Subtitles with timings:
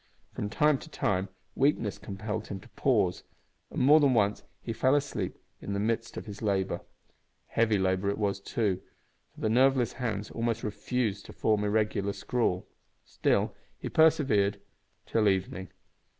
[0.33, 3.21] From time to time weakness compelled him to pause,
[3.69, 6.81] and more than once he fell asleep in the midst of his labour.
[7.49, 8.81] Heavy labour it was, too,
[9.35, 12.65] for the nerveless hands almost refused to form the irregular scrawl.
[13.05, 14.59] Still he persevered
[15.05, 15.69] till evening.